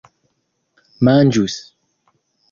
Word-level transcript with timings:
manĝus 1.09 1.59